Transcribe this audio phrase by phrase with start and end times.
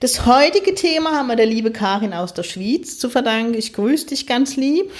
[0.00, 3.54] Das heutige Thema haben wir der liebe Karin aus der Schweiz zu verdanken.
[3.54, 4.92] Ich grüße dich ganz lieb.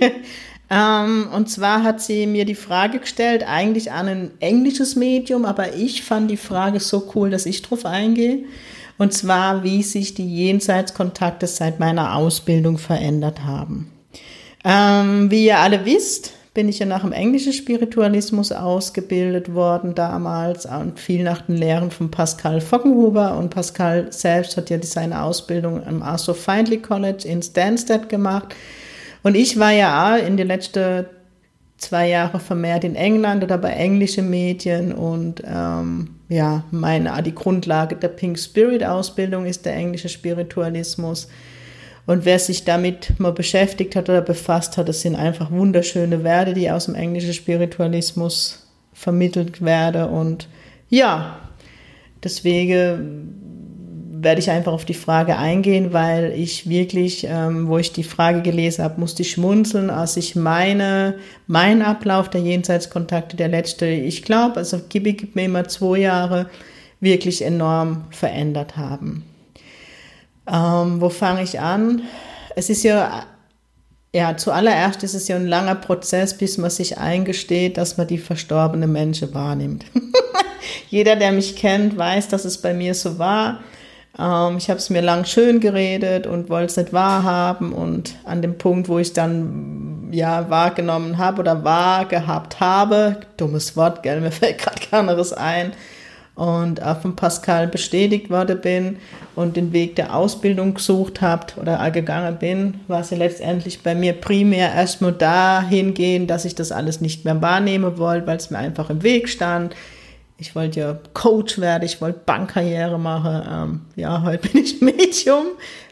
[0.70, 5.74] ähm, und zwar hat sie mir die Frage gestellt, eigentlich an ein englisches Medium, aber
[5.74, 8.40] ich fand die Frage so cool, dass ich drauf eingehe.
[8.98, 13.92] Und zwar, wie sich die Jenseitskontakte seit meiner Ausbildung verändert haben.
[14.64, 20.66] Ähm, wie ihr alle wisst, bin ich ja nach dem englischen Spiritualismus ausgebildet worden damals
[20.66, 23.36] und viel nach den Lehren von Pascal Fockenhuber.
[23.36, 28.54] Und Pascal selbst hat ja seine Ausbildung am Arthur Findlay College in Stansted gemacht.
[29.22, 31.06] Und ich war ja in den letzten
[31.80, 37.96] zwei Jahren vermehrt in England oder bei englischen Medien und ähm, ja, meine, die Grundlage
[37.96, 41.28] der Pink Spirit Ausbildung ist der englische Spiritualismus.
[42.10, 46.54] Und wer sich damit mal beschäftigt hat oder befasst hat, das sind einfach wunderschöne Werte,
[46.54, 50.08] die aus dem englischen Spiritualismus vermittelt werden.
[50.08, 50.48] Und
[50.88, 51.38] ja,
[52.24, 58.02] deswegen werde ich einfach auf die Frage eingehen, weil ich wirklich, ähm, wo ich die
[58.02, 61.14] Frage gelesen habe, musste ich schmunzeln, als ich meine,
[61.46, 66.50] mein Ablauf der Jenseitskontakte, der letzte, ich glaube, also Gibi gibt mir immer zwei Jahre,
[66.98, 69.29] wirklich enorm verändert haben.
[70.50, 72.02] Ähm, wo fange ich an?
[72.56, 73.24] Es ist ja,
[74.12, 78.18] ja, zuallererst ist es ja ein langer Prozess, bis man sich eingesteht, dass man die
[78.18, 79.84] verstorbene Menschen wahrnimmt.
[80.88, 83.60] Jeder, der mich kennt, weiß, dass es bei mir so war.
[84.18, 87.72] Ähm, ich habe es mir lang schön geredet und wollte es nicht wahrhaben.
[87.72, 93.76] Und an dem Punkt, wo ich dann ja wahrgenommen habe oder wahr gehabt habe, dummes
[93.76, 95.72] Wort, gell, mir fällt gerade kein anderes ein,
[96.40, 98.96] und auch von Pascal bestätigt worden bin
[99.36, 104.14] und den Weg der Ausbildung gesucht habt oder gegangen bin, war es letztendlich bei mir
[104.14, 108.56] primär erstmal dahin gehen, dass ich das alles nicht mehr wahrnehmen wollte, weil es mir
[108.56, 109.76] einfach im Weg stand.
[110.38, 113.42] Ich wollte ja Coach werden, ich wollte Bankkarriere machen.
[113.46, 115.44] Ähm, ja, heute bin ich Medium.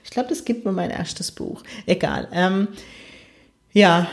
[0.03, 1.63] Ich glaube, das gibt mir mein erstes Buch.
[1.85, 2.27] Egal.
[2.33, 2.69] Ähm,
[3.79, 4.09] ja,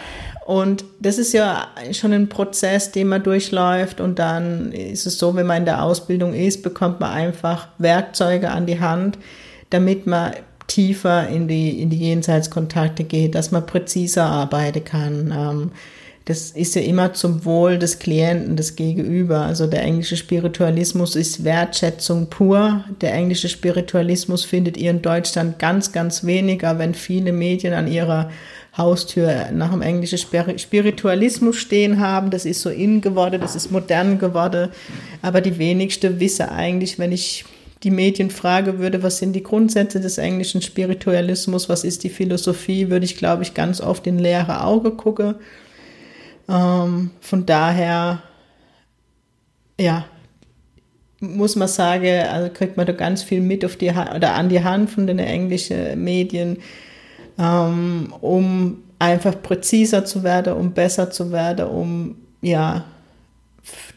[0.45, 3.99] und das ist ja schon ein Prozess, den man durchläuft.
[3.99, 8.51] Und dann ist es so, wenn man in der Ausbildung ist, bekommt man einfach Werkzeuge
[8.51, 9.17] an die Hand,
[9.71, 10.33] damit man
[10.67, 15.33] tiefer in die, in die Jenseitskontakte geht, dass man präziser arbeiten kann.
[15.35, 15.71] Ähm,
[16.25, 19.41] das ist ja immer zum Wohl des Klienten, des Gegenüber.
[19.41, 22.83] Also der englische Spiritualismus ist Wertschätzung pur.
[23.01, 28.29] Der englische Spiritualismus findet ihr in Deutschland ganz, ganz weniger, wenn viele Medien an ihrer
[28.77, 32.29] Haustür nach dem englischen Spiritualismus stehen haben.
[32.29, 34.69] Das ist so in geworden, das ist modern geworden.
[35.21, 37.45] Aber die wenigste wissen eigentlich, wenn ich
[37.83, 42.89] die Medien frage würde, was sind die Grundsätze des englischen Spiritualismus, was ist die Philosophie,
[42.89, 45.35] würde ich, glaube ich, ganz oft in leere Auge gucken.
[46.49, 48.23] Ähm, von daher,
[49.79, 50.05] ja,
[51.19, 54.63] muss man sagen, also kriegt man da ganz viel mit auf die oder an die
[54.63, 56.57] Hand von den englischen Medien
[57.37, 62.85] ähm, um einfach präziser zu werden, um besser zu werden, um ja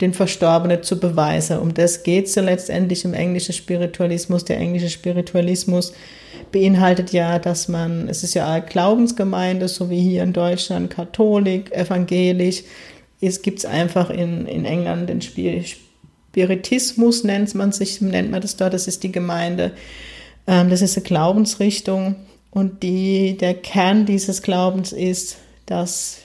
[0.01, 1.59] den Verstorbenen zu beweisen.
[1.59, 4.45] Um das geht es ja letztendlich im englischen Spiritualismus.
[4.45, 5.93] Der englische Spiritualismus
[6.53, 11.71] beinhaltet ja, dass man, es ist ja eine Glaubensgemeinde, so wie hier in Deutschland, katholik,
[11.73, 12.63] evangelisch.
[13.21, 18.57] Es gibt es einfach in, in England den Spiritismus, nennt man sich, nennt man das
[18.57, 19.73] dort, das ist die Gemeinde.
[20.47, 22.15] Ähm, das ist eine Glaubensrichtung,
[22.51, 25.37] und die, der Kern dieses Glaubens ist,
[25.67, 26.19] dass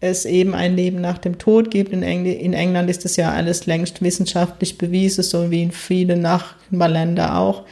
[0.00, 1.92] es eben ein Leben nach dem Tod gibt.
[1.92, 6.20] In, Engl in England ist das ja alles längst wissenschaftlich bewiesen, so wie in vielen
[6.20, 7.64] Nachbarländern auch.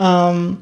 [0.00, 0.58] Ähm,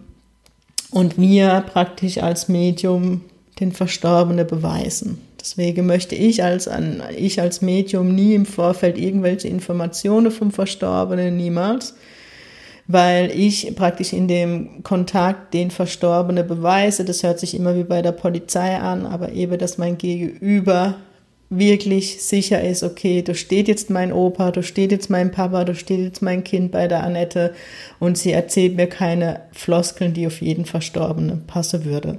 [0.91, 3.23] und wir praktisch als Medium
[3.61, 5.19] den Verstorbenen beweisen.
[5.41, 6.69] Deswegen möchte ich als,
[7.17, 11.95] ich als Medium nie im Vorfeld irgendwelche Informationen vom Verstorbenen, niemals
[12.87, 17.05] weil ich praktisch in dem Kontakt den Verstorbenen beweise.
[17.05, 20.97] Das hört sich immer wie bei der Polizei an, aber eben, dass mein Gegenüber
[21.59, 25.75] wirklich sicher ist, okay, da steht jetzt mein Opa, da steht jetzt mein Papa, da
[25.75, 27.55] steht jetzt mein Kind bei der Annette
[27.99, 32.19] und sie erzählt mir keine Floskeln, die auf jeden Verstorbenen passen würde.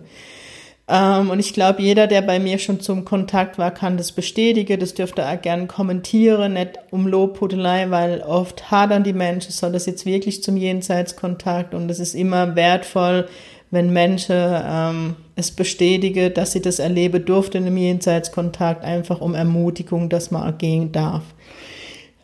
[0.93, 4.79] Ähm, und ich glaube, jeder, der bei mir schon zum Kontakt war, kann das bestätigen.
[4.79, 9.87] Das dürfte er gerne kommentieren, nicht um Lobhudelei, weil oft hadern die Menschen, soll das
[9.87, 13.27] jetzt wirklich zum Jenseitskontakt und es ist immer wertvoll,
[13.71, 20.09] wenn Menschen ähm, es bestätigen, dass sie das erleben durften im Jenseitskontakt, einfach um Ermutigung,
[20.09, 21.23] dass man gehen darf.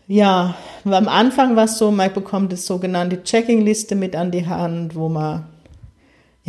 [0.08, 0.56] Ja,
[0.86, 5.10] am Anfang war es so, man bekommt das sogenannte Checking-Liste mit an die Hand, wo
[5.10, 5.48] man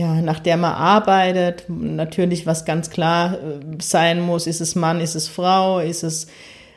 [0.01, 3.37] ja, nach der man arbeitet, natürlich was ganz klar äh,
[3.83, 6.27] sein muss, ist es Mann, ist es Frau, ist es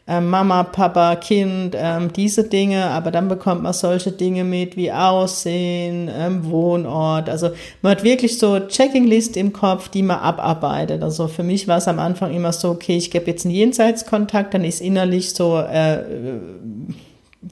[0.05, 4.91] äh, Mama, Papa, Kind, ähm, diese Dinge, aber dann bekommt man solche Dinge mit wie
[4.91, 7.29] Aussehen, ähm, Wohnort.
[7.29, 11.01] Also man hat wirklich so Checkinglist im Kopf, die man abarbeitet.
[11.01, 14.53] Also für mich war es am Anfang immer so, okay, ich gebe jetzt einen Jenseitskontakt,
[14.53, 16.39] dann ist innerlich so, äh, äh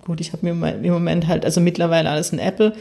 [0.06, 2.74] gut, ich habe mir im Moment halt, also mittlerweile alles ein Apple.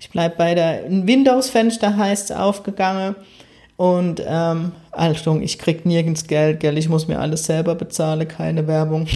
[0.00, 3.16] Ich bleibe bei der Windows-Fenster heißt aufgegangen.
[3.76, 8.66] Und ähm, Achtung, ich krieg nirgends Geld, gell, ich muss mir alles selber bezahlen, keine
[8.66, 9.06] Werbung.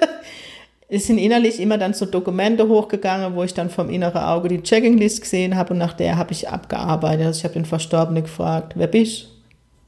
[0.88, 4.62] es sind innerlich immer dann so Dokumente hochgegangen, wo ich dann vom inneren Auge die
[4.62, 7.26] Checkinglist gesehen habe und nach der habe ich abgearbeitet.
[7.26, 9.28] Also ich habe den Verstorbenen gefragt, wer bist?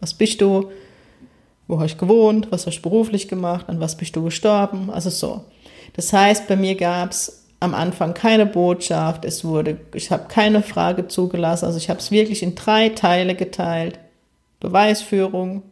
[0.01, 0.71] Was bist du?
[1.67, 2.49] Wo hast du gewohnt?
[2.51, 3.69] Was hast du beruflich gemacht?
[3.69, 4.91] An was bist du gestorben?
[4.91, 5.45] Also so.
[5.95, 10.63] Das heißt, bei mir gab es am Anfang keine Botschaft, es wurde, ich habe keine
[10.63, 13.99] Frage zugelassen, also ich habe es wirklich in drei Teile geteilt.
[14.61, 15.63] Beweisführung,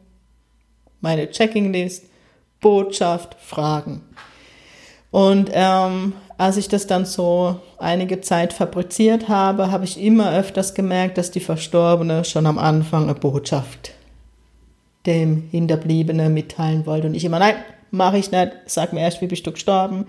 [1.01, 2.05] meine Checkinglist,
[2.61, 4.03] Botschaft, Fragen.
[5.11, 10.75] Und ähm, als ich das dann so einige Zeit fabriziert habe, habe ich immer öfters
[10.75, 13.93] gemerkt, dass die Verstorbene schon am Anfang eine Botschaft
[15.07, 17.07] dem Hinterbliebenen mitteilen wollte.
[17.07, 17.55] Und ich immer, nein,
[17.91, 20.07] mache ich nicht, sag mir erst, wie bist du gestorben.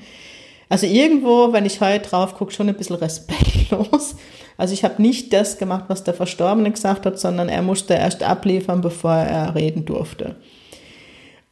[0.70, 4.16] Also irgendwo, wenn ich heute drauf gucke, schon ein bisschen respektlos.
[4.58, 8.24] Also ich habe nicht das gemacht, was der Verstorbene gesagt hat, sondern er musste erst
[8.24, 10.36] abliefern, bevor er reden durfte.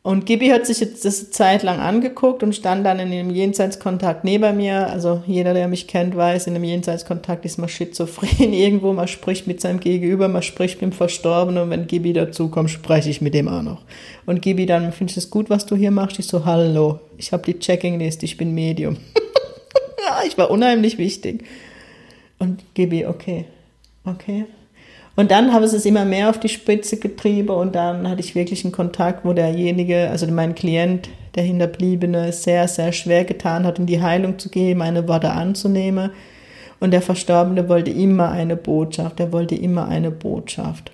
[0.06, 4.24] Und Gibi hat sich jetzt das Zeit lang angeguckt und stand dann in einem Jenseitskontakt
[4.24, 4.86] neben mir.
[4.86, 8.94] Also jeder, der mich kennt, weiß, in einem Jenseitskontakt ist man schizophren irgendwo.
[8.94, 13.10] Man spricht mit seinem Gegenüber, man spricht mit dem Verstorbenen und wenn Gibi dazukommt, spreche
[13.10, 13.82] ich mit dem auch noch.
[14.28, 16.20] Und Gibi dann, findest du es gut, was du hier machst?
[16.20, 18.98] Ich so, hallo, ich habe die Checking-List, ich bin Medium.
[20.28, 21.46] ich war unheimlich wichtig.
[22.38, 23.46] Und Gibi, okay,
[24.04, 24.46] okay.
[25.16, 28.36] Und dann habe ich es immer mehr auf die Spitze getrieben und dann hatte ich
[28.36, 33.80] wirklich einen Kontakt, wo derjenige, also mein Klient, der Hinterbliebene, sehr, sehr schwer getan hat,
[33.80, 36.12] in die Heilung zu gehen, meine Worte anzunehmen.
[36.82, 40.92] Und der Verstorbene wollte immer eine Botschaft, er wollte immer eine Botschaft.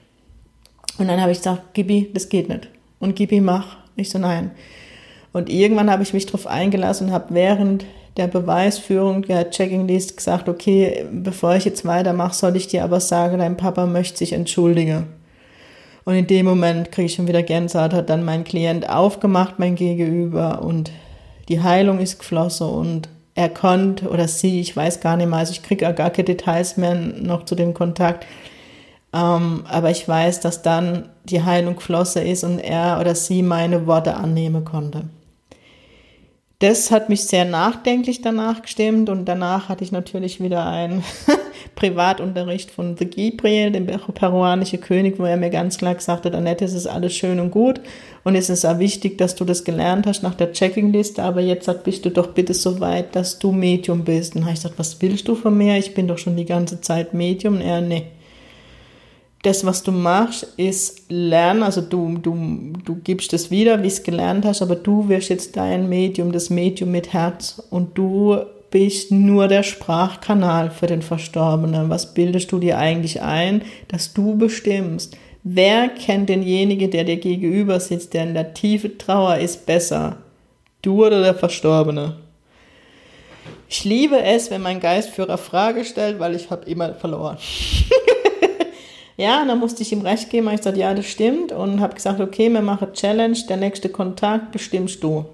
[1.00, 2.69] Und dann habe ich gesagt, Gibi, das geht nicht.
[3.00, 3.77] Und Gibi, mach.
[3.95, 4.51] Ich so, nein.
[5.33, 7.85] Und irgendwann habe ich mich darauf eingelassen und habe während
[8.18, 13.00] der Beweisführung der Checking List gesagt, okay, bevor ich jetzt weitermache, soll ich dir aber
[13.00, 15.08] sagen, dein Papa möchte sich entschuldigen.
[16.04, 19.75] Und in dem Moment kriege ich schon wieder Gänsehaut, hat dann mein Klient aufgemacht, mein
[19.75, 20.92] Gegenüber, und
[21.48, 25.54] die Heilung ist geflossen und er konnte, oder sie, ich weiß gar nicht mehr, also
[25.54, 28.25] ich kriege gar keine Details mehr noch zu dem Kontakt,
[29.14, 33.86] ähm, aber ich weiß, dass dann die Heilung geflossen ist und er oder sie meine
[33.86, 35.04] Worte annehmen konnte
[36.62, 41.04] das hat mich sehr nachdenklich danach gestimmt und danach hatte ich natürlich wieder einen
[41.75, 46.63] Privatunterricht von The Gabriel, dem peruanischen König, wo er mir ganz klar gesagt hat, Annette,
[46.63, 47.81] es ist alles schön und gut
[48.24, 51.68] und es ist auch wichtig, dass du das gelernt hast nach der Checkingliste, aber jetzt
[51.84, 54.35] bist du doch bitte so weit, dass du Medium bist.
[54.35, 55.80] Und habe ich gesagt, was willst du von mir?
[55.80, 57.56] Ich bin doch schon die ganze Zeit Medium.
[57.56, 58.06] Und er, nee
[59.44, 64.04] das, was du machst, ist lernen, also du, du, du gibst es wieder, wie es
[64.04, 68.38] gelernt hast, aber du wirst jetzt dein Medium, das Medium mit Herz und du
[68.69, 71.90] bist nur der Sprachkanal für den Verstorbenen.
[71.90, 75.18] Was bildest du dir eigentlich ein, dass du bestimmst?
[75.44, 80.18] Wer kennt denjenigen, der dir gegenüber sitzt, der in der tiefe Trauer ist, besser?
[80.83, 82.16] Du oder der Verstorbene?
[83.68, 87.38] Ich liebe es, wenn mein Geistführer Frage stellt, weil ich habe immer verloren.
[89.21, 90.49] Ja, und dann musste ich ihm recht geben.
[90.49, 91.51] Ich gesagt, ja, das stimmt.
[91.51, 93.37] Und habe gesagt, okay, wir machen Challenge.
[93.47, 95.25] Der nächste Kontakt bestimmst du.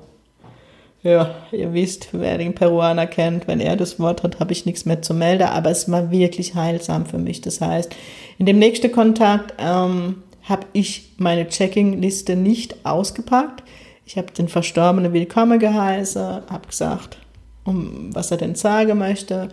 [1.04, 4.84] Ja, ihr wisst, wer den Peruaner kennt, wenn er das Wort hat, habe ich nichts
[4.84, 5.48] mehr zu melden.
[5.48, 7.40] Aber es war wirklich heilsam für mich.
[7.40, 7.96] Das heißt,
[8.38, 13.64] in dem nächsten Kontakt ähm, habe ich meine Checking-Liste nicht ausgepackt.
[14.06, 17.20] Ich habe den Verstorbenen willkommen geheißen, habe gesagt,
[17.64, 19.48] um was er denn sagen möchte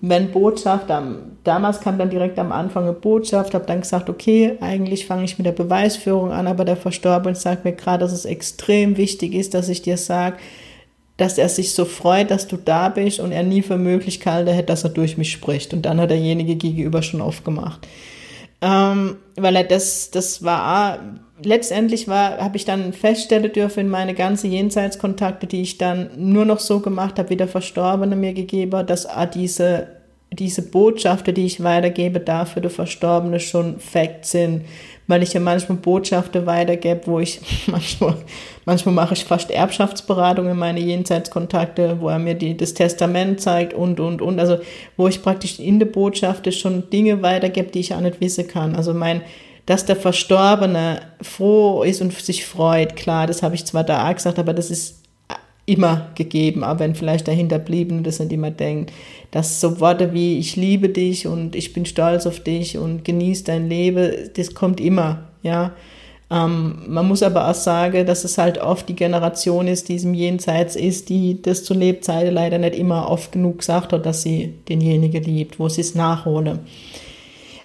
[0.00, 0.86] wenn Botschaft,
[1.44, 5.38] damals kam dann direkt am Anfang eine Botschaft, habe dann gesagt, okay, eigentlich fange ich
[5.38, 9.54] mit der Beweisführung an, aber der Verstorbene sagt mir gerade, dass es extrem wichtig ist,
[9.54, 10.36] dass ich dir sage,
[11.16, 14.50] dass er sich so freut, dass du da bist und er nie für möglich gehalten
[14.52, 15.72] hätte, dass er durch mich spricht.
[15.72, 17.86] Und dann hat derjenige gegenüber schon aufgemacht.
[18.64, 20.98] Ähm, weil er das, das war,
[21.42, 26.46] letztendlich war, habe ich dann feststellen dürfen in meine ganzen Jenseitskontakte, die ich dann nur
[26.46, 29.88] noch so gemacht habe, wie der Verstorbene mir gegeben hat, dass diese,
[30.32, 34.62] diese Botschaften, die ich weitergebe, dafür der Verstorbene schon Fakt sind
[35.06, 38.16] weil ich ja manchmal Botschaften weitergebe, wo ich manchmal,
[38.64, 43.74] manchmal mache ich fast Erbschaftsberatung in meine Jenseitskontakte, wo er mir die, das Testament zeigt
[43.74, 44.40] und, und, und.
[44.40, 44.58] Also,
[44.96, 48.74] wo ich praktisch in der Botschaft schon Dinge weitergebe, die ich auch nicht wissen kann.
[48.74, 49.22] Also mein,
[49.66, 54.14] dass der Verstorbene froh ist und sich freut, klar, das habe ich zwar da auch
[54.14, 55.03] gesagt, aber das ist
[55.66, 58.92] immer gegeben, aber wenn vielleicht der Hinterbliebene das nicht immer denkt,
[59.30, 63.44] dass so Worte wie ich liebe dich und ich bin stolz auf dich und genieß
[63.44, 65.72] dein Leben, das kommt immer, ja.
[66.30, 70.14] Ähm, man muss aber auch sagen, dass es halt oft die Generation ist, die im
[70.14, 74.54] Jenseits ist, die das zu Lebzeiten leider nicht immer oft genug gesagt hat, dass sie
[74.68, 76.60] denjenigen liebt, wo sie es nachhole.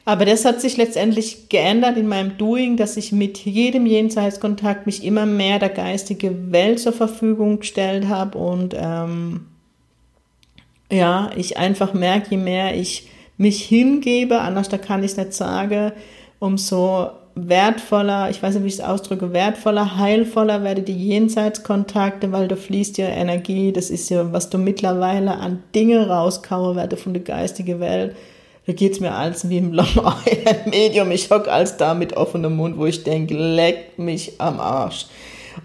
[0.09, 5.03] Aber das hat sich letztendlich geändert in meinem Doing, dass ich mit jedem Jenseitskontakt mich
[5.03, 9.45] immer mehr der geistigen Welt zur Verfügung gestellt habe und ähm,
[10.91, 15.33] ja, ich einfach merke, je mehr ich mich hingebe, anders da kann ich es nicht
[15.33, 15.91] sagen,
[16.39, 22.47] umso wertvoller, ich weiß nicht, wie ich es ausdrücke, wertvoller, heilvoller werden die Jenseitskontakte, weil
[22.47, 27.13] da fließt ja Energie, das ist ja, was du mittlerweile an Dinge rauskauen werde von
[27.13, 28.15] der geistigen Welt
[28.69, 29.71] da geht's mir als wie im
[30.65, 31.09] Medium.
[31.09, 35.07] Ich hock als da mit offenem Mund, wo ich denke, leck mich am Arsch.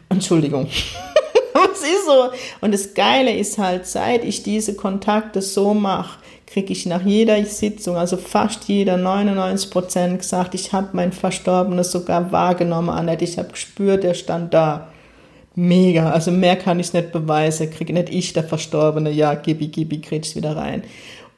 [0.08, 0.68] Entschuldigung.
[1.73, 2.30] Es ist so.
[2.62, 7.44] Und das Geile ist halt, seit ich diese Kontakte so mache, kriege ich nach jeder
[7.44, 13.25] Sitzung, also fast jeder, 99 Prozent gesagt, ich habe mein Verstorbenes sogar wahrgenommen, Annette.
[13.25, 14.88] Ich habe gespürt, der stand da.
[15.54, 16.11] Mega.
[16.11, 17.70] Also mehr kann ich nicht beweisen.
[17.70, 19.11] Kriege nicht ich, der Verstorbene.
[19.11, 20.82] Ja, gibi, gibi, krieg's wieder rein.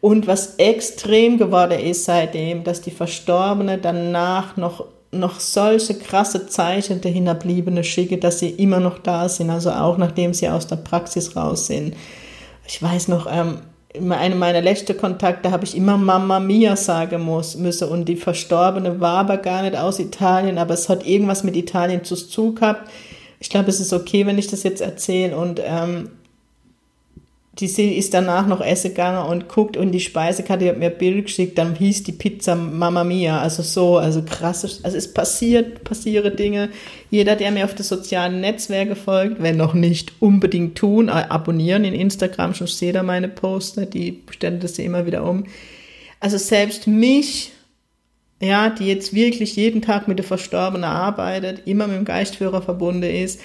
[0.00, 7.00] Und was extrem geworden ist seitdem, dass die Verstorbene danach noch, noch solche krasse Zeichen
[7.00, 10.76] der Hinterbliebene schicken, dass sie immer noch da sind, also auch nachdem sie aus der
[10.76, 11.96] Praxis raus sind.
[12.66, 13.58] Ich weiß noch, ähm,
[13.96, 18.16] in einem meiner letzten Kontakte habe ich immer Mama Mia sagen muss, müssen und die
[18.16, 22.54] Verstorbene war aber gar nicht aus Italien, aber es hat irgendwas mit Italien zu tun
[22.54, 22.90] gehabt.
[23.40, 26.10] Ich glaube, es ist okay, wenn ich das jetzt erzähle und ähm,
[27.58, 31.24] die ist danach noch essen gegangen und guckt und die Speisekarte, die hat mir Bild
[31.24, 36.36] geschickt, dann hieß die Pizza Mamma Mia, also so, also krass, also es passiert, passieren
[36.36, 36.68] Dinge.
[37.10, 41.84] Jeder, der mir auf den sozialen Netzwerken folgt, wenn noch nicht, unbedingt tun, äh, abonnieren
[41.84, 45.44] in Instagram, schon seht ihr meine Poster, die stellen das immer wieder um.
[46.20, 47.52] Also selbst mich,
[48.38, 53.04] ja, die jetzt wirklich jeden Tag mit der Verstorbenen arbeitet, immer mit dem Geistführer verbunden
[53.04, 53.40] ist,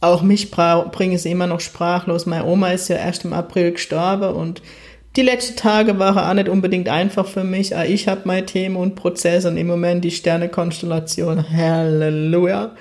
[0.00, 2.26] auch mich bringen sie immer noch sprachlos.
[2.26, 4.62] Meine Oma ist ja erst im April gestorben und
[5.16, 7.74] die letzten Tage waren auch nicht unbedingt einfach für mich.
[7.74, 11.50] Auch ich habe mein Thema und Prozess und im Moment die Sternekonstellation.
[11.50, 12.76] Halleluja.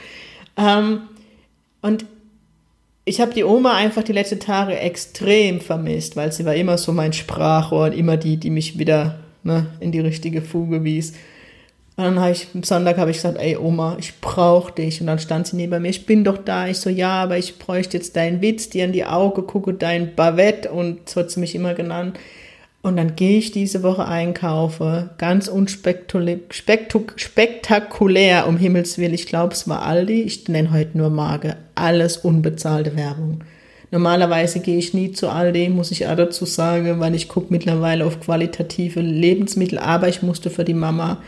[0.55, 1.01] Ähm,
[1.81, 2.05] und
[3.05, 6.91] ich habe die Oma einfach die letzten Tage extrem vermisst, weil sie war immer so
[6.91, 11.13] mein Sprachrohr und immer die, die mich wieder ne, in die richtige Fuge wies.
[11.97, 15.01] Und dann habe ich, am Sonntag habe ich gesagt, ey Oma, ich brauche dich.
[15.01, 16.67] Und dann stand sie neben mir, ich bin doch da.
[16.67, 20.13] Ich so, ja, aber ich bräuchte jetzt deinen Witz, dir in die Augen gucke, dein
[20.13, 20.71] Bavette.
[20.71, 22.19] Und so hat sie mich immer genannt.
[22.83, 29.15] Und dann gehe ich diese Woche einkaufen, ganz unspektakulär, um Himmels Willen.
[29.15, 30.21] Ich glaube, es war Aldi.
[30.21, 31.57] Ich nenne heute nur Marke.
[31.73, 33.43] Alles unbezahlte Werbung.
[33.89, 38.05] Normalerweise gehe ich nie zu Aldi, muss ich auch dazu sagen, weil ich gucke mittlerweile
[38.05, 39.79] auf qualitative Lebensmittel.
[39.79, 41.23] Aber ich musste für die Mama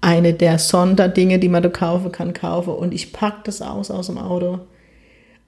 [0.00, 2.74] eine der Sonderdinge, die man da kaufen kann, kaufen.
[2.74, 4.60] Und ich pack das aus aus dem Auto.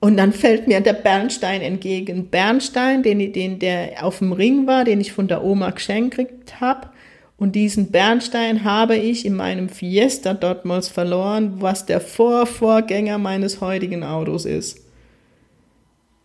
[0.01, 2.27] Und dann fällt mir der Bernstein entgegen.
[2.27, 6.89] Bernstein, den, den der auf dem Ring war, den ich von der Oma geschenkt habe.
[7.37, 14.05] Und diesen Bernstein habe ich in meinem Fiesta dortmals verloren, was der Vorvorgänger meines heutigen
[14.05, 14.81] Autos ist.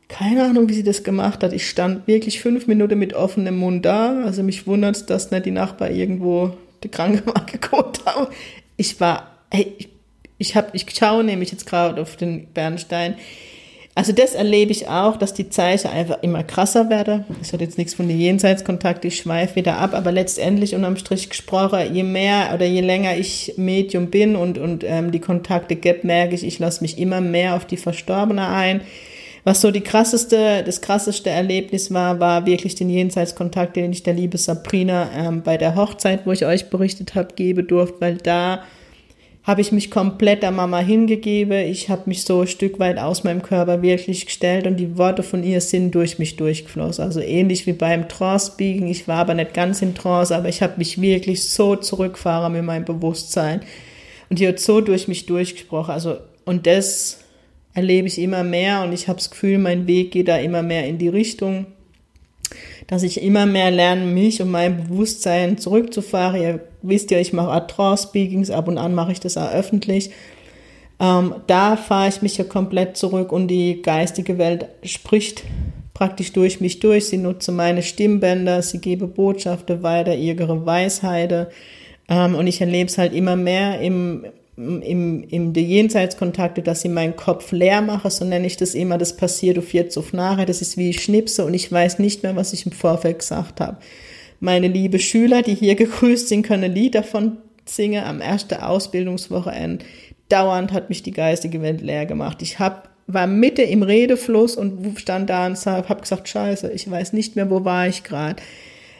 [0.09, 1.53] Keine Ahnung, wie sie das gemacht hat.
[1.53, 4.21] Ich stand wirklich fünf Minuten mit offenem Mund da.
[4.23, 6.53] Also mich wundert, dass nicht die Nachbar irgendwo
[6.83, 8.27] die Krankenwagen geguckt haben.
[8.75, 9.89] Ich war, hey, ich,
[10.37, 13.15] ich, ich schaue nämlich jetzt gerade auf den Bernstein.
[13.97, 17.25] Also das erlebe ich auch, dass die Zeichen einfach immer krasser werden.
[17.41, 21.31] Es hat jetzt nichts von den Jenseitskontakt, ich schweife wieder ab, aber letztendlich unterm Strich
[21.31, 26.03] gesprochen, je mehr oder je länger ich Medium bin und, und ähm, die Kontakte gibt,
[26.03, 28.81] merke ich, ich lasse mich immer mehr auf die Verstorbene ein.
[29.47, 34.13] Was so die krasseste, das krasseste Erlebnis war, war wirklich den Jenseitskontakt, den ich der
[34.13, 38.63] liebe Sabrina ähm, bei der Hochzeit, wo ich euch berichtet habe, gebe durfte, weil da
[39.43, 41.59] habe ich mich komplett der Mama hingegeben.
[41.59, 45.23] Ich habe mich so ein Stück weit aus meinem Körper wirklich gestellt und die Worte
[45.23, 47.05] von ihr sind durch mich durchgeflossen.
[47.05, 48.87] Also ähnlich wie beim Trance-Speaking.
[48.87, 52.63] Ich war aber nicht ganz in Trance, aber ich habe mich wirklich so zurückgefahren mit
[52.63, 53.61] meinem Bewusstsein.
[54.29, 55.93] Und die hat so durch mich durchgesprochen.
[55.93, 57.19] Also, und das
[57.77, 60.87] erlebe ich immer mehr und ich habe das Gefühl, mein Weg geht da immer mehr
[60.87, 61.67] in die Richtung,
[62.87, 66.41] dass ich immer mehr lerne, mich und mein Bewusstsein zurückzufahren.
[66.41, 70.09] Ihr wisst ja, ich mache Art-Speakings, ab und an mache ich das auch öffentlich.
[70.99, 75.43] Ähm, da fahre ich mich ja komplett zurück und die geistige Welt spricht
[75.93, 77.05] praktisch durch mich durch.
[77.05, 81.45] Sie nutze meine Stimmbänder, sie gebe Botschaften weiter, ihre Weisheiten.
[82.09, 84.25] Ähm, und ich erlebe es halt immer mehr im,
[84.57, 88.97] im, im die Jenseitskontakte, dass ich meinen Kopf leer mache, so nenne ich das immer,
[88.97, 92.23] das passiert auf jetzt auf nachher, das ist wie ich schnipse und ich weiß nicht
[92.23, 93.77] mehr, was ich im Vorfeld gesagt habe.
[94.39, 99.85] Meine liebe Schüler, die hier gegrüßt sind, können ein Lied davon singen am ersten Ausbildungswochenende.
[100.29, 102.41] Dauernd hat mich die geistige Welt leer gemacht.
[102.41, 107.13] Ich hab, war Mitte im Redefluss und stand da und habe gesagt, scheiße, ich weiß
[107.13, 108.41] nicht mehr, wo war ich gerade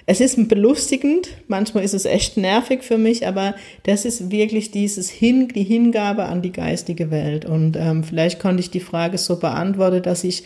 [0.10, 5.10] es ist belustigend, manchmal ist es echt nervig für mich, aber das ist wirklich dieses
[5.10, 7.44] Hin, die Hingabe an die geistige Welt.
[7.44, 10.44] Und ähm, vielleicht konnte ich die Frage so beantworten, dass ich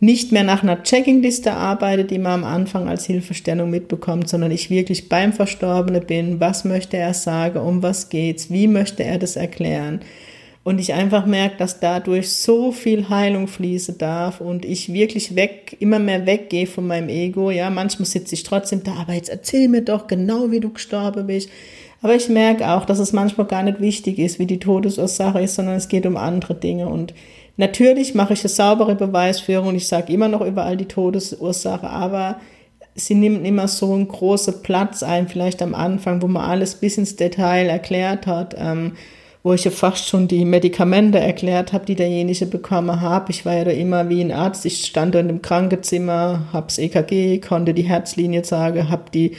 [0.00, 4.68] nicht mehr nach einer Checkingliste arbeite, die man am Anfang als Hilfestellung mitbekommt, sondern ich
[4.68, 6.40] wirklich beim Verstorbenen bin.
[6.40, 7.60] Was möchte er sagen?
[7.60, 8.50] Um was geht's?
[8.50, 10.00] Wie möchte er das erklären?
[10.68, 15.78] Und ich einfach merke, dass dadurch so viel Heilung fließen darf und ich wirklich weg,
[15.80, 17.50] immer mehr weggehe von meinem Ego.
[17.50, 21.26] Ja, manchmal sitze ich trotzdem da, aber jetzt erzähl mir doch genau, wie du gestorben
[21.26, 21.48] bist.
[22.02, 25.54] Aber ich merke auch, dass es manchmal gar nicht wichtig ist, wie die Todesursache ist,
[25.54, 26.90] sondern es geht um andere Dinge.
[26.90, 27.14] Und
[27.56, 32.42] natürlich mache ich eine saubere Beweisführung und ich sage immer noch überall die Todesursache, aber
[32.94, 36.98] sie nimmt immer so einen großen Platz ein, vielleicht am Anfang, wo man alles bis
[36.98, 38.54] ins Detail erklärt hat.
[38.58, 38.92] Ähm,
[39.42, 43.30] wo ich ja fast schon die Medikamente erklärt habe, die derjenige bekommen hat.
[43.30, 44.66] Ich war ja da immer wie ein Arzt.
[44.66, 49.36] Ich stand da in dem Krankenzimmer, hab's EKG, konnte die Herzlinie sagen, hab die,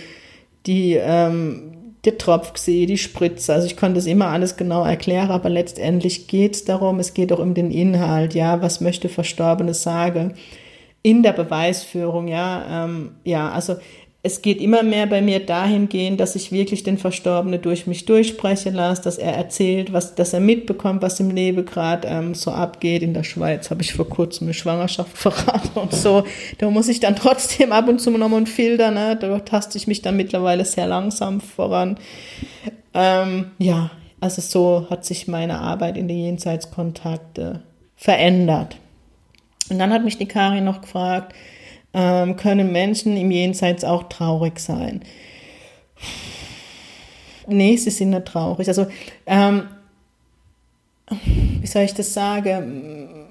[0.65, 1.73] die, ähm,
[2.05, 3.53] der Tropf gesehen, die Spritze.
[3.53, 7.33] Also ich konnte es immer alles genau erklären, aber letztendlich geht es darum, es geht
[7.33, 10.33] auch um den Inhalt, ja, was möchte Verstorbene sagen
[11.01, 13.75] in der Beweisführung, ja, ähm, ja, also
[14.21, 18.73] es geht immer mehr bei mir dahingehend, dass ich wirklich den Verstorbenen durch mich durchsprechen
[18.73, 23.01] lasse, dass er erzählt, was, dass er mitbekommt, was im Leben gerade ähm, so abgeht.
[23.01, 26.25] In der Schweiz habe ich vor kurzem eine Schwangerschaft verraten und so.
[26.57, 29.15] Da muss ich dann trotzdem ab und zu nochmal einen Filter, ne?
[29.15, 31.97] Da taste ich mich dann mittlerweile sehr langsam voran.
[32.93, 37.63] Ähm, ja, also so hat sich meine Arbeit in den Jenseitskontakte
[37.95, 38.75] verändert.
[39.69, 41.33] Und dann hat mich die Kari noch gefragt,
[41.93, 45.01] ähm, können Menschen im Jenseits auch traurig sein.
[47.47, 48.67] Nee, sie sind nicht traurig.
[48.67, 48.87] Also,
[49.25, 49.63] ähm,
[51.61, 53.27] wie soll ich das sagen?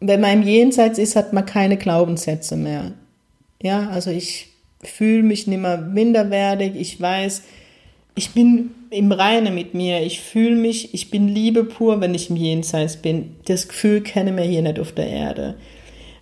[0.00, 2.92] Wenn man im Jenseits ist, hat man keine Glaubenssätze mehr.
[3.62, 4.48] Ja, also ich
[4.82, 6.74] fühle mich nicht mehr minderwertig.
[6.76, 7.42] Ich weiß,
[8.14, 10.02] ich bin im Reine mit mir.
[10.02, 13.36] Ich fühle mich, ich bin Liebe pur, wenn ich im Jenseits bin.
[13.46, 15.54] Das Gefühl kenne wir hier nicht auf der Erde.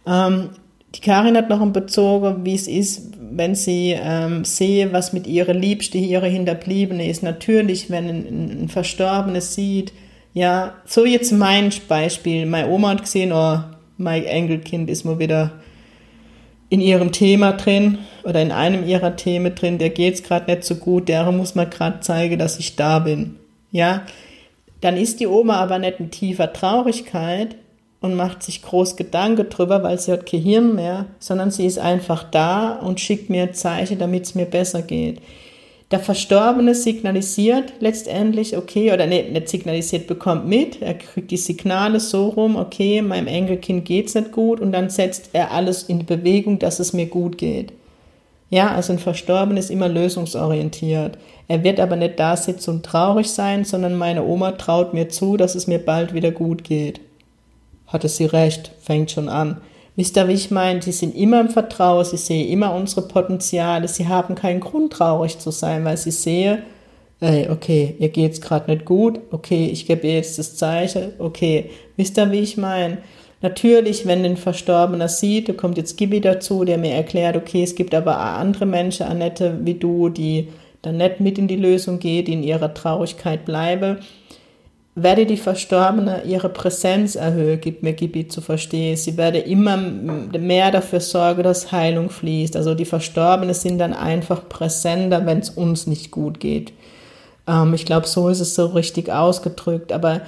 [0.06, 0.50] Ähm,
[0.94, 5.26] die Karin hat noch einen Bezug, wie es ist, wenn sie ähm, sehe, was mit
[5.26, 7.22] ihrer Liebste, ihre Hinterbliebene ist.
[7.22, 9.92] Natürlich, wenn ein, ein Verstorbenes sieht,
[10.34, 12.46] ja, so jetzt mein Beispiel.
[12.46, 13.58] Meine Oma hat gesehen, oh,
[13.98, 15.52] mein Enkelkind ist mal wieder
[16.70, 20.76] in ihrem Thema drin oder in einem ihrer Themen drin, der geht's gerade nicht so
[20.76, 23.36] gut, der muss man gerade zeigen, dass ich da bin.
[23.72, 24.02] Ja,
[24.80, 27.56] dann ist die Oma aber nicht in tiefer Traurigkeit,
[28.00, 31.78] und macht sich groß Gedanken drüber, weil sie hat kein Hirn mehr, sondern sie ist
[31.78, 35.20] einfach da und schickt mir Zeichen, damit es mir besser geht.
[35.90, 41.98] Der Verstorbene signalisiert letztendlich, okay, oder nicht, nicht signalisiert, bekommt mit, er kriegt die Signale
[41.98, 46.60] so rum, okay, meinem Enkelkind geht's nicht gut und dann setzt er alles in Bewegung,
[46.60, 47.72] dass es mir gut geht.
[48.50, 51.18] Ja, also ein Verstorbener ist immer lösungsorientiert.
[51.48, 55.36] Er wird aber nicht da sitzen und traurig sein, sondern meine Oma traut mir zu,
[55.36, 57.00] dass es mir bald wieder gut geht
[57.90, 59.60] hatte sie recht, fängt schon an.
[59.96, 60.80] Wisst ihr, wie ich meine?
[60.80, 65.38] Sie sind immer im Vertrauen, sie sehen immer unsere Potenziale, sie haben keinen Grund, traurig
[65.38, 66.62] zu sein, weil sie sehen,
[67.20, 71.70] ey, okay, ihr geht's gerade nicht gut, okay, ich gebe ihr jetzt das Zeichen, okay.
[71.96, 72.98] Wisst ihr, wie ich meine?
[73.42, 77.74] Natürlich, wenn ein Verstorbener sieht, da kommt jetzt Gibi dazu, der mir erklärt, okay, es
[77.74, 80.48] gibt aber andere Menschen, Annette, wie du, die
[80.82, 83.98] dann nicht mit in die Lösung geht, die in ihrer Traurigkeit bleiben
[84.94, 88.96] werde die Verstorbene ihre Präsenz erhöhen, gibt mir Gibi zu verstehen.
[88.96, 92.56] Sie werde immer mehr dafür sorgen, dass Heilung fließt.
[92.56, 96.72] Also die Verstorbenen sind dann einfach präsenter, wenn es uns nicht gut geht.
[97.46, 99.92] Ähm, ich glaube, so ist es so richtig ausgedrückt.
[99.92, 100.22] Aber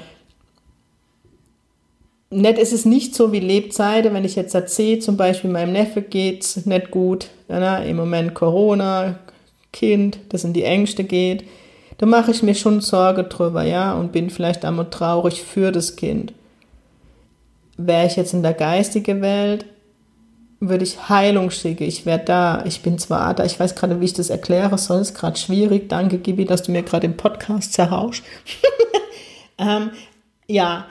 [2.31, 6.44] es ist nicht so wie Lebzeiten, wenn ich jetzt erzähle, zum Beispiel meinem Neffe geht
[6.44, 9.18] es nicht gut, ja, im Moment Corona,
[9.72, 11.44] Kind, das in die Ängste geht,
[12.03, 15.95] da mache ich mir schon Sorge drüber, ja, und bin vielleicht einmal traurig für das
[15.95, 16.33] Kind.
[17.77, 19.67] Wäre ich jetzt in der geistigen Welt,
[20.59, 21.85] würde ich Heilung schicken.
[21.85, 22.65] Ich wäre da.
[22.67, 23.45] Ich bin zwar da.
[23.45, 25.01] Ich weiß gerade, wie ich das erkläre soll.
[25.01, 25.88] Ist gerade schwierig.
[25.88, 28.25] Danke, Gibi, dass du mir gerade im Podcast zerhaust.
[29.59, 29.91] ähm,
[30.49, 30.87] ja,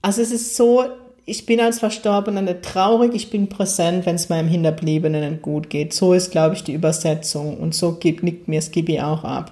[0.00, 0.84] also es ist so,
[1.26, 5.92] ich bin als Verstorbener nicht traurig, ich bin präsent, wenn es meinem Hinterbliebenen gut geht.
[5.92, 7.58] So ist, glaube ich, die Übersetzung.
[7.58, 9.50] Und so gibt, nickt mir das Gibi auch ab.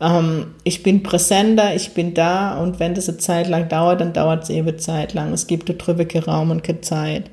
[0.00, 4.12] Ähm, ich bin präsenter, ich bin da und wenn das eine Zeit lang dauert, dann
[4.12, 5.32] dauert es eben Zeit lang.
[5.32, 7.30] Es gibt darüber keinen Raum und keine Zeit.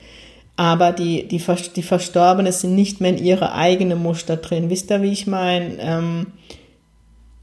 [0.58, 1.42] Aber die, die,
[1.76, 4.70] die Verstorbenen sind nicht mehr in ihre eigene Muster drin.
[4.70, 5.76] Wisst ihr, wie ich meine?
[5.80, 6.28] Ähm,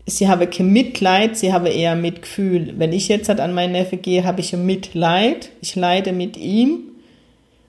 [0.06, 2.74] sie habe kein Mitleid, sie habe eher Mitgefühl.
[2.78, 5.50] Wenn ich jetzt halt an meinen Neffe gehe, habe ich ein Mitleid.
[5.61, 6.80] Ich leide mit ihm.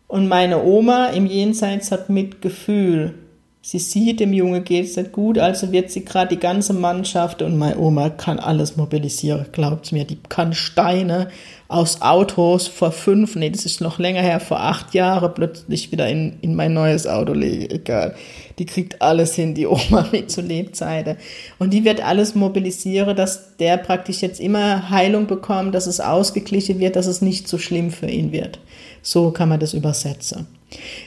[0.08, 3.16] Und meine Oma im Jenseits hat Mitgefühl.
[3.66, 7.42] Sie sieht, dem Junge geht es nicht gut, also wird sie gerade die ganze Mannschaft
[7.42, 10.04] und meine Oma kann alles mobilisieren, glaubt's mir.
[10.04, 11.30] Die kann Steine
[11.70, 16.10] aus Autos vor fünf, nee, das ist noch länger her, vor acht Jahren plötzlich wieder
[16.10, 17.74] in, in mein neues Auto legen.
[17.74, 18.16] Egal.
[18.60, 21.16] Die kriegt alles hin, die Oma mit zu Lebzeiten.
[21.58, 26.80] Und die wird alles mobilisieren, dass der praktisch jetzt immer Heilung bekommt, dass es ausgeglichen
[26.80, 28.60] wird, dass es nicht so schlimm für ihn wird.
[29.02, 30.48] So kann man das übersetzen.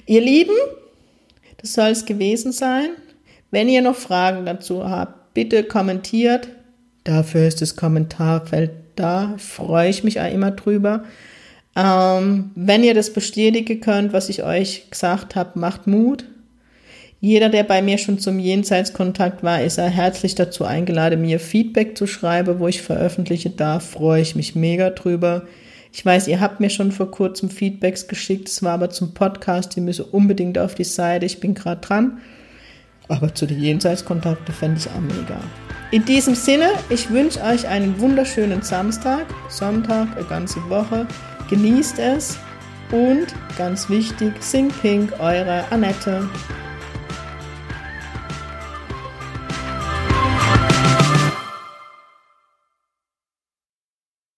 [0.06, 0.56] Ihr Lieben,
[1.58, 2.90] das soll es gewesen sein.
[3.50, 6.48] Wenn ihr noch Fragen dazu habt, bitte kommentiert.
[7.04, 9.34] Dafür ist das Kommentarfeld da.
[9.38, 11.04] Freue ich mich auch immer drüber.
[11.76, 16.24] Ähm, wenn ihr das bestätigen könnt, was ich euch gesagt habe, macht Mut.
[17.20, 21.96] Jeder, der bei mir schon zum Jenseitskontakt war, ist er herzlich dazu eingeladen, mir Feedback
[21.96, 23.90] zu schreiben, wo ich veröffentlichen darf.
[23.90, 25.46] Freue ich mich mega drüber.
[25.96, 29.78] Ich weiß, ihr habt mir schon vor kurzem Feedbacks geschickt, es war aber zum Podcast,
[29.78, 32.20] ihr müsst unbedingt auf die Seite, ich bin gerade dran.
[33.08, 35.40] Aber zu den Jenseitskontakten fände ich auch mega.
[35.92, 41.06] In diesem Sinne, ich wünsche euch einen wunderschönen Samstag, Sonntag, eine ganze Woche.
[41.48, 42.38] Genießt es
[42.92, 46.28] und ganz wichtig, sing pink, eure Annette.